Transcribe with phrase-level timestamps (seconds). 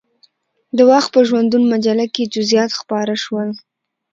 [0.77, 3.49] د وخت په ژوندون مجله کې یې جزئیات خپاره شول.